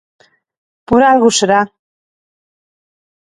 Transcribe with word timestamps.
Por 0.87 1.01
algo 1.11 1.29
será. 1.39 1.61